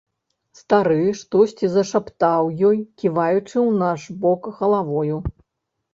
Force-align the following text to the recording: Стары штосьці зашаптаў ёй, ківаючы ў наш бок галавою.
Стары 0.59 0.95
штосьці 1.19 1.69
зашаптаў 1.75 2.49
ёй, 2.71 2.77
ківаючы 3.03 3.53
ў 3.67 3.71
наш 3.85 4.01
бок 4.25 4.53
галавою. 4.61 5.17